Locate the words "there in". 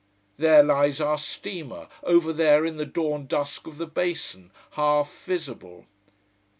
2.33-2.77